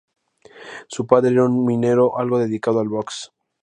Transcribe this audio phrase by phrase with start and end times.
[0.87, 3.31] Su padre era un minero algo dedicado al box.